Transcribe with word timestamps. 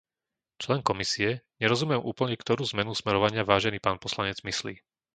člen 0.63 0.79
Komisie.- 0.89 1.29
Nerozumiem 1.61 2.01
úplne, 2.11 2.33
ktorú 2.41 2.63
zmenu 2.73 2.93
smerovania 3.01 3.43
vážený 3.51 3.77
pán 3.85 3.97
poslanec 4.03 4.37
myslí. 4.47 4.73